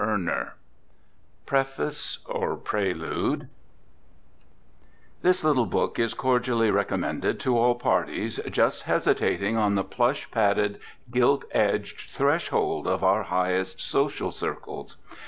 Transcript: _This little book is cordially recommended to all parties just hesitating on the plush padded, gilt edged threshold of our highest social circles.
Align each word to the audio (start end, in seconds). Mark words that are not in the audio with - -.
_This 0.01 0.55
little 5.21 5.65
book 5.67 5.99
is 5.99 6.13
cordially 6.15 6.71
recommended 6.71 7.39
to 7.41 7.55
all 7.55 7.75
parties 7.75 8.39
just 8.49 8.81
hesitating 8.85 9.57
on 9.57 9.75
the 9.75 9.83
plush 9.83 10.31
padded, 10.31 10.79
gilt 11.11 11.45
edged 11.51 12.09
threshold 12.17 12.87
of 12.87 13.03
our 13.03 13.21
highest 13.25 13.79
social 13.79 14.31
circles. 14.31 14.97